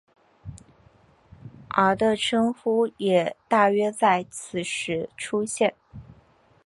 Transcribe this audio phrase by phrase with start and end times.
[1.69, 5.75] 而的称呼也大约在此时出现。